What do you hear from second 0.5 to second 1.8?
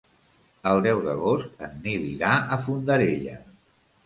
El deu d'agost en